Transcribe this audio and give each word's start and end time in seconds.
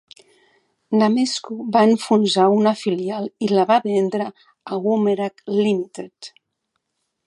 Namesco 1.01 1.57
va 1.75 1.83
enfonsar 1.89 2.47
una 2.55 2.75
filial 2.81 3.31
i 3.49 3.53
la 3.55 3.69
va 3.75 3.81
vendre 3.87 4.31
a 4.73 4.83
Womerah 4.87 5.33
Limited. 5.63 6.37